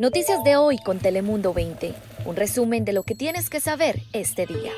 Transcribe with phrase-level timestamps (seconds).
[0.00, 1.94] Noticias de hoy con Telemundo 20.
[2.24, 4.72] Un resumen de lo que tienes que saber este día.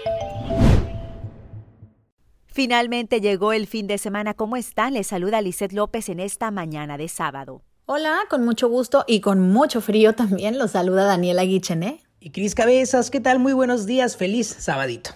[2.45, 4.35] Finalmente llegó el fin de semana.
[4.35, 4.95] ¿Cómo están?
[4.95, 7.63] Les saluda Lizeth López en esta mañana de sábado.
[7.87, 10.59] Hola, con mucho gusto y con mucho frío también.
[10.59, 12.03] Los saluda Daniela Guichené.
[12.21, 13.39] Y Cris Cabezas, ¿qué tal?
[13.39, 14.17] Muy buenos días.
[14.17, 15.11] Feliz sabadito.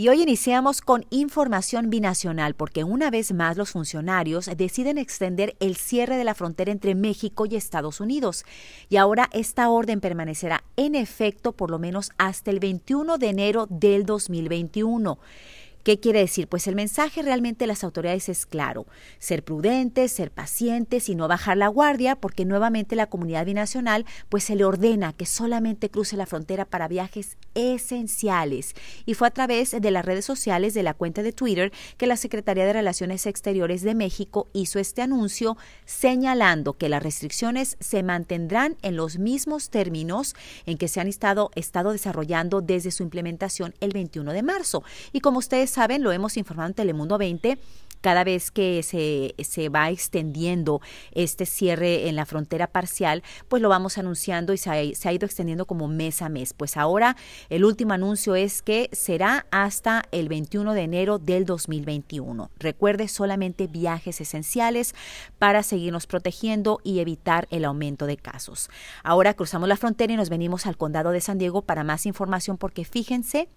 [0.00, 5.74] Y hoy iniciamos con información binacional porque una vez más los funcionarios deciden extender el
[5.74, 8.44] cierre de la frontera entre México y Estados Unidos.
[8.88, 13.66] Y ahora esta orden permanecerá en efecto por lo menos hasta el 21 de enero
[13.70, 15.18] del 2021.
[15.82, 16.48] ¿Qué quiere decir?
[16.48, 18.86] Pues el mensaje realmente de las autoridades es claro,
[19.18, 24.44] ser prudentes, ser pacientes y no bajar la guardia, porque nuevamente la comunidad binacional pues
[24.44, 28.74] se le ordena que solamente cruce la frontera para viajes esenciales.
[29.04, 32.16] Y fue a través de las redes sociales de la cuenta de Twitter que la
[32.16, 38.76] Secretaría de Relaciones Exteriores de México hizo este anuncio señalando que las restricciones se mantendrán
[38.82, 43.90] en los mismos términos en que se han estado, estado desarrollando desde su implementación el
[43.90, 44.84] 21 de marzo.
[45.12, 47.58] Y como ustedes saben, lo hemos informado en Telemundo 20,
[48.00, 50.80] cada vez que se, se, va extendiendo
[51.12, 55.12] este cierre en la frontera parcial, pues lo vamos anunciando y se ha, se ha,
[55.12, 56.52] ido extendiendo como mes a mes.
[56.52, 57.16] Pues ahora
[57.48, 62.50] el último anuncio es que será hasta el 21 de enero del 2021.
[62.58, 64.94] Recuerde solamente viajes esenciales
[65.38, 68.70] para seguirnos protegiendo y evitar el aumento de casos.
[69.02, 72.58] Ahora cruzamos la frontera y nos venimos al condado de San Diego para más información
[72.58, 73.48] porque fíjense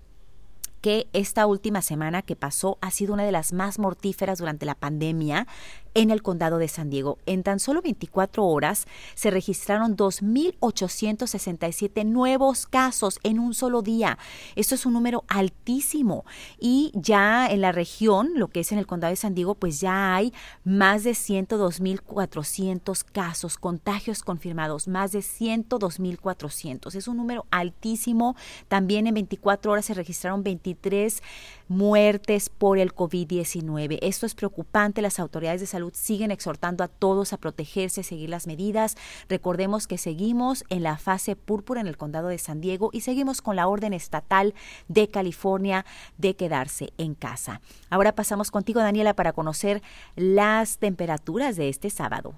[0.81, 4.75] que esta última semana que pasó ha sido una de las más mortíferas durante la
[4.75, 5.47] pandemia
[5.93, 7.17] en el condado de San Diego.
[7.25, 14.17] En tan solo 24 horas se registraron 2.867 nuevos casos en un solo día.
[14.55, 16.23] Esto es un número altísimo.
[16.59, 19.81] Y ya en la región, lo que es en el condado de San Diego, pues
[19.81, 26.95] ya hay más de 102.400 casos, contagios confirmados, más de 102.400.
[26.95, 28.35] Es un número altísimo.
[28.67, 31.21] También en 24 horas se registraron 23
[31.67, 33.99] muertes por el COVID-19.
[34.01, 35.01] Esto es preocupante.
[35.01, 38.97] Las autoridades de salud siguen exhortando a todos a protegerse, seguir las medidas.
[39.29, 43.41] Recordemos que seguimos en la fase púrpura en el condado de San Diego y seguimos
[43.41, 44.53] con la orden estatal
[44.87, 45.85] de California
[46.17, 47.61] de quedarse en casa.
[47.89, 49.81] Ahora pasamos contigo, Daniela, para conocer
[50.15, 52.33] las temperaturas de este sábado.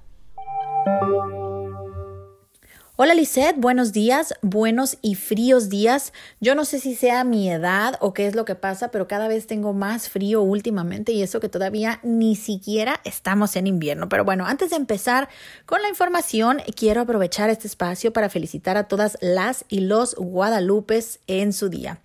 [3.04, 6.14] Hola Lisette, buenos días, buenos y fríos días.
[6.40, 9.28] Yo no sé si sea mi edad o qué es lo que pasa, pero cada
[9.28, 14.08] vez tengo más frío últimamente y eso que todavía ni siquiera estamos en invierno.
[14.08, 15.28] Pero bueno, antes de empezar
[15.66, 21.20] con la información, quiero aprovechar este espacio para felicitar a todas las y los guadalupes
[21.28, 22.00] en su día.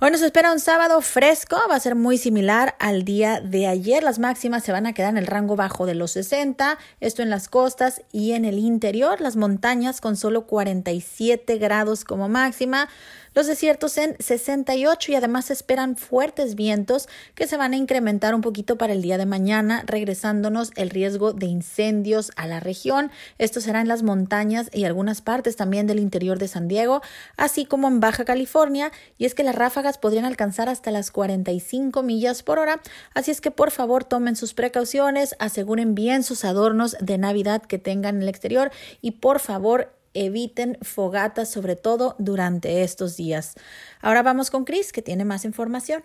[0.00, 4.02] Hoy nos espera un sábado fresco, va a ser muy similar al día de ayer.
[4.02, 7.28] Las máximas se van a quedar en el rango bajo de los 60, esto en
[7.28, 12.88] las costas y en el interior, las montañas con solo 47 grados como máxima.
[13.32, 18.40] Los desiertos en 68 y además esperan fuertes vientos que se van a incrementar un
[18.40, 23.12] poquito para el día de mañana, regresándonos el riesgo de incendios a la región.
[23.38, 27.02] Esto será en las montañas y algunas partes también del interior de San Diego,
[27.36, 32.02] así como en Baja California, y es que las ráfagas podrían alcanzar hasta las 45
[32.02, 32.82] millas por hora,
[33.14, 37.78] así es que por favor tomen sus precauciones, aseguren bien sus adornos de Navidad que
[37.78, 43.54] tengan en el exterior y por favor eviten fogatas, sobre todo durante estos días.
[44.00, 46.02] Ahora vamos con Chris, que tiene más información.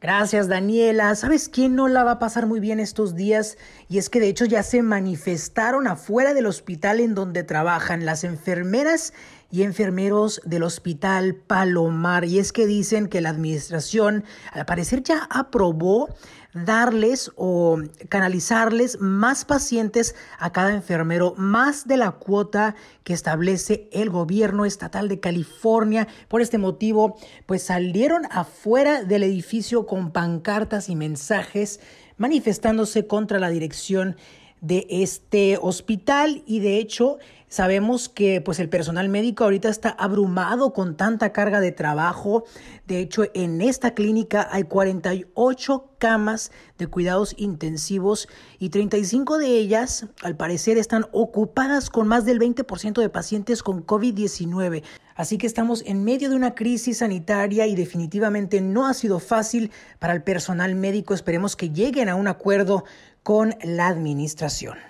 [0.00, 1.14] Gracias, Daniela.
[1.14, 3.58] ¿Sabes quién no la va a pasar muy bien estos días?
[3.90, 8.24] Y es que de hecho ya se manifestaron afuera del hospital en donde trabajan las
[8.24, 9.12] enfermeras
[9.50, 12.24] y enfermeros del Hospital Palomar.
[12.24, 16.08] Y es que dicen que la administración, al parecer, ya aprobó
[16.52, 17.78] darles o
[18.08, 22.74] canalizarles más pacientes a cada enfermero, más de la cuota
[23.04, 26.08] que establece el gobierno estatal de California.
[26.28, 27.16] Por este motivo,
[27.46, 31.80] pues salieron afuera del edificio con pancartas y mensajes
[32.16, 34.16] manifestándose contra la dirección
[34.60, 37.18] de este hospital y de hecho
[37.50, 42.44] Sabemos que pues el personal médico ahorita está abrumado con tanta carga de trabajo.
[42.86, 48.28] De hecho, en esta clínica hay 48 camas de cuidados intensivos
[48.60, 53.84] y 35 de ellas, al parecer, están ocupadas con más del 20% de pacientes con
[53.84, 54.84] COVID-19.
[55.16, 59.72] Así que estamos en medio de una crisis sanitaria y definitivamente no ha sido fácil
[59.98, 61.14] para el personal médico.
[61.14, 62.84] Esperemos que lleguen a un acuerdo
[63.24, 64.89] con la administración.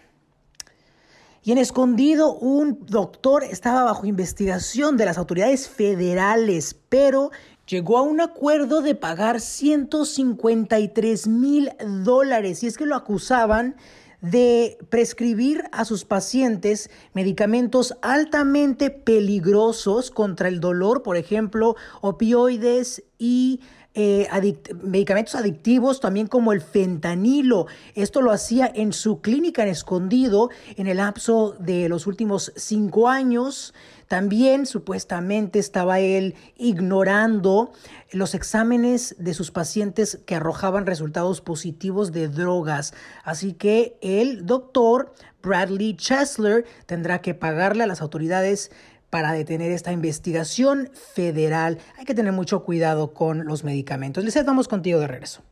[1.43, 7.31] Y en escondido, un doctor estaba bajo investigación de las autoridades federales, pero
[7.67, 11.71] llegó a un acuerdo de pagar 153 mil
[12.05, 12.63] dólares.
[12.63, 13.77] Y es que lo acusaban
[14.21, 23.61] de prescribir a sus pacientes medicamentos altamente peligrosos contra el dolor, por ejemplo, opioides y
[24.03, 27.67] eh, medicamentos adictivos, también como el fentanilo.
[27.95, 33.09] Esto lo hacía en su clínica en escondido en el lapso de los últimos cinco
[33.09, 33.75] años.
[34.09, 37.73] También supuestamente estaba él ignorando
[38.11, 42.95] los exámenes de sus pacientes que arrojaban resultados positivos de drogas.
[43.23, 48.71] Así que el doctor Bradley Chesler tendrá que pagarle a las autoridades
[49.11, 51.79] para detener esta investigación federal.
[51.99, 54.25] Hay que tener mucho cuidado con los medicamentos.
[54.25, 55.43] Lizeth, vamos contigo de regreso.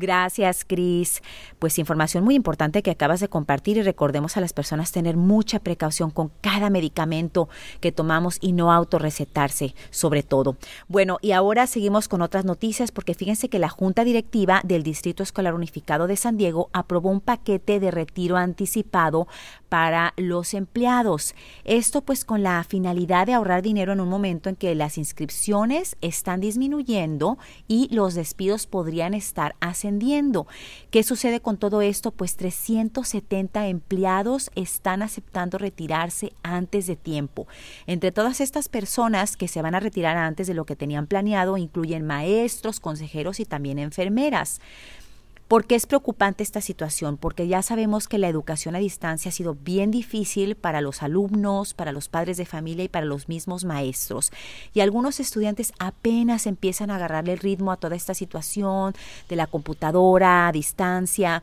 [0.00, 1.22] Gracias, Cris.
[1.58, 5.60] Pues información muy importante que acabas de compartir y recordemos a las personas tener mucha
[5.60, 7.50] precaución con cada medicamento
[7.80, 10.56] que tomamos y no autorrecetarse, sobre todo.
[10.88, 15.22] Bueno, y ahora seguimos con otras noticias porque fíjense que la Junta Directiva del Distrito
[15.22, 19.28] Escolar Unificado de San Diego aprobó un paquete de retiro anticipado
[19.70, 21.34] para los empleados.
[21.64, 25.96] Esto pues con la finalidad de ahorrar dinero en un momento en que las inscripciones
[26.02, 27.38] están disminuyendo
[27.68, 30.48] y los despidos podrían estar ascendiendo.
[30.90, 32.10] ¿Qué sucede con todo esto?
[32.10, 37.46] Pues 370 empleados están aceptando retirarse antes de tiempo.
[37.86, 41.56] Entre todas estas personas que se van a retirar antes de lo que tenían planeado
[41.56, 44.60] incluyen maestros, consejeros y también enfermeras.
[45.50, 47.16] ¿Por qué es preocupante esta situación?
[47.16, 51.74] Porque ya sabemos que la educación a distancia ha sido bien difícil para los alumnos,
[51.74, 54.30] para los padres de familia y para los mismos maestros.
[54.74, 58.94] Y algunos estudiantes apenas empiezan a agarrarle el ritmo a toda esta situación
[59.28, 61.42] de la computadora a distancia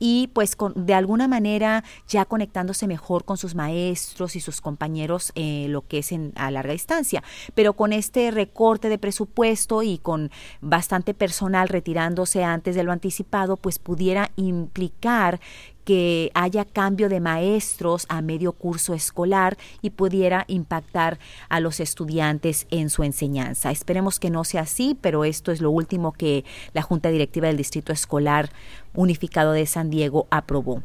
[0.00, 5.30] y pues con, de alguna manera ya conectándose mejor con sus maestros y sus compañeros
[5.36, 7.22] eh, lo que es en, a larga distancia.
[7.54, 13.56] Pero con este recorte de presupuesto y con bastante personal retirándose antes de lo anticipado,
[13.56, 15.38] pues pudiera implicar
[15.84, 21.18] que haya cambio de maestros a medio curso escolar y pudiera impactar
[21.48, 23.70] a los estudiantes en su enseñanza.
[23.70, 27.56] Esperemos que no sea así, pero esto es lo último que la Junta Directiva del
[27.56, 28.50] Distrito Escolar
[28.94, 30.82] Unificado de San Diego aprobó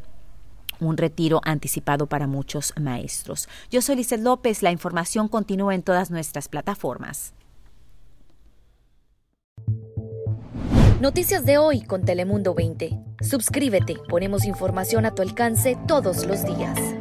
[0.78, 3.48] un retiro anticipado para muchos maestros.
[3.70, 7.32] Yo soy Lizeth López, la información continúa en todas nuestras plataformas.
[11.00, 13.05] Noticias de hoy con Telemundo 20.
[13.20, 16.95] Suscríbete, ponemos información a tu alcance todos los días.